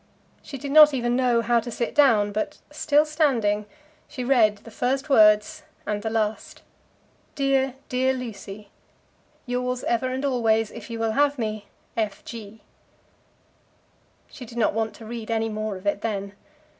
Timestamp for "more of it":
15.49-16.01